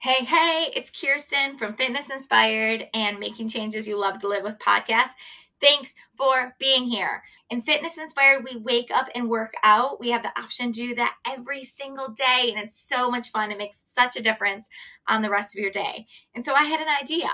[0.00, 4.58] Hey, hey, it's Kirsten from Fitness Inspired and Making Changes You Love to Live with
[4.58, 5.10] podcast.
[5.62, 7.22] Thanks for being here.
[7.48, 9.98] In Fitness Inspired, we wake up and work out.
[9.98, 13.50] We have the option to do that every single day, and it's so much fun.
[13.50, 14.68] It makes such a difference
[15.08, 16.06] on the rest of your day.
[16.34, 17.30] And so I had an idea.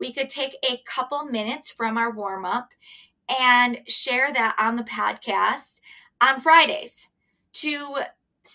[0.00, 2.70] We could take a couple minutes from our warm up
[3.28, 5.74] and share that on the podcast
[6.22, 7.10] on Fridays
[7.54, 7.96] to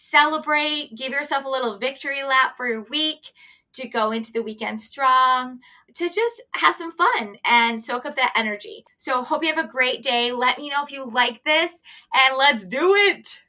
[0.10, 3.32] celebrate, give yourself a little victory lap for your week,
[3.73, 5.60] to go into the weekend strong,
[5.93, 8.84] to just have some fun and soak up that energy.
[8.98, 10.32] So, hope you have a great day.
[10.32, 11.82] Let me know if you like this
[12.14, 13.42] and let's do it.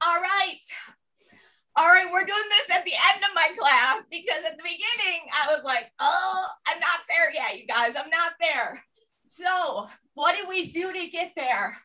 [0.00, 0.60] All right.
[1.78, 5.28] All right, we're doing this at the end of my class because at the beginning
[5.30, 7.94] I was like, oh, I'm not there yet, you guys.
[7.96, 8.82] I'm not there.
[9.26, 11.76] So, what did we do to get there?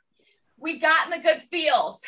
[0.57, 2.01] We got in the good feels,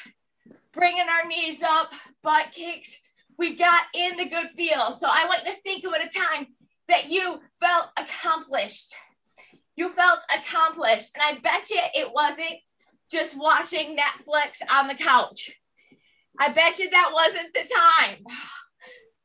[0.73, 1.91] bringing our knees up,
[2.21, 2.99] butt kicks,
[3.37, 4.91] we got in the good feel.
[4.91, 6.47] So I want you to think about a time
[6.87, 8.93] that you felt accomplished.
[9.75, 11.15] You felt accomplished.
[11.15, 12.59] And I bet you it wasn't
[13.11, 15.51] just watching Netflix on the couch.
[16.39, 18.23] I bet you that wasn't the time.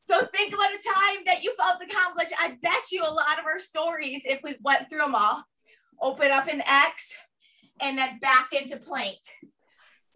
[0.04, 2.32] So think about a time that you felt accomplished.
[2.38, 5.44] I bet you a lot of our stories, if we went through them all,
[6.00, 7.14] open up an X
[7.80, 9.18] and then back into plank.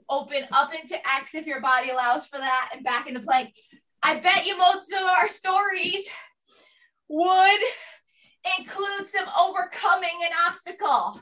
[0.08, 3.54] Open up into X if your body allows for that and back into plank.
[4.02, 6.08] I bet you most of our stories
[7.08, 7.60] would
[8.58, 11.20] include some overcoming an obstacle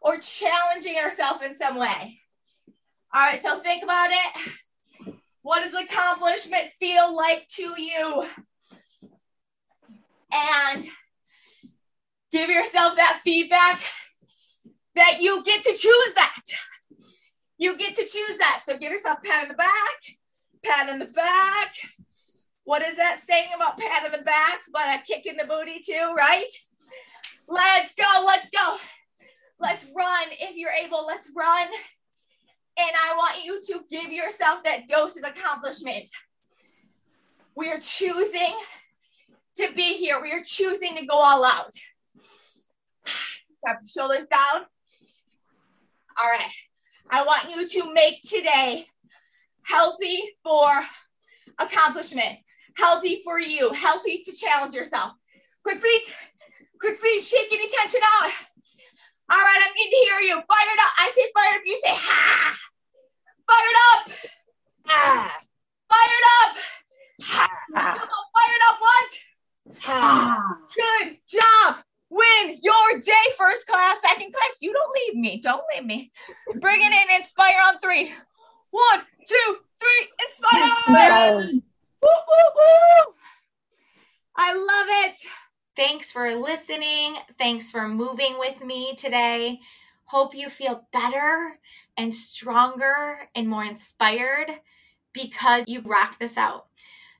[0.00, 2.20] or challenging ourselves in some way.
[3.14, 4.52] All right, so think about it.
[5.42, 8.26] What does accomplishment feel like to you?
[10.30, 10.86] And
[12.30, 13.80] give yourself that feedback
[14.94, 16.42] that you get to choose that.
[17.58, 18.62] You get to choose that.
[18.64, 20.16] So give yourself pat in the back,
[20.64, 21.74] pat in the back,
[22.68, 25.80] what is that saying about pat on the back, but a kick in the booty
[25.82, 26.52] too, right?
[27.48, 28.76] Let's go, let's go.
[29.58, 30.28] Let's run.
[30.32, 31.66] If you're able, let's run.
[31.66, 36.10] And I want you to give yourself that dose of accomplishment.
[37.56, 38.54] We are choosing
[39.56, 40.20] to be here.
[40.20, 41.72] We are choosing to go all out.
[43.64, 44.66] Drop your shoulders down.
[46.22, 46.52] All right.
[47.10, 48.86] I want you to make today
[49.62, 50.84] healthy for
[51.58, 52.38] accomplishment
[52.78, 55.12] healthy for you, healthy to challenge yourself.
[55.62, 56.14] Quick feet,
[56.80, 58.30] quick feet, shake any tension out.
[59.30, 60.34] All right, I need to hear you.
[60.34, 60.92] Fire it up.
[60.98, 61.62] I say fire up.
[61.66, 62.56] You say ha.
[63.46, 64.12] Fire it up.
[64.86, 65.40] Ha.
[65.90, 66.56] Fire it up.
[67.24, 67.48] Ha.
[67.74, 69.18] Come on, fire it up once.
[69.80, 70.56] Ha.
[70.74, 71.84] Good job.
[72.10, 73.98] Win your day, first class,
[74.60, 75.40] You don't leave me.
[75.40, 76.12] Don't leave me.
[76.60, 77.20] Bring it in.
[77.20, 78.12] Inspire on three.
[78.70, 80.08] One, two, three.
[80.28, 80.70] Inspire.
[82.02, 83.14] Woo, woo, woo.
[84.36, 85.18] I love it.
[85.74, 87.16] Thanks for listening.
[87.38, 89.60] Thanks for moving with me today.
[90.04, 91.58] Hope you feel better
[91.96, 94.60] and stronger and more inspired
[95.12, 96.66] because you rock this out.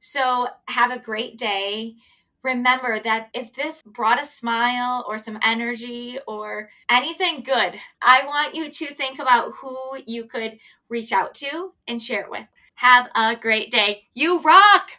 [0.01, 1.97] So, have a great day.
[2.43, 8.55] Remember that if this brought a smile or some energy or anything good, I want
[8.55, 9.77] you to think about who
[10.07, 12.47] you could reach out to and share it with.
[12.77, 14.05] Have a great day.
[14.15, 14.91] You rock!